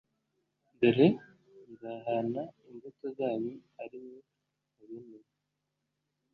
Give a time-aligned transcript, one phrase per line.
[0.79, 1.07] Dore
[1.71, 4.19] nzahana imbuto zanyu ari mwe
[4.73, 5.31] mubinteye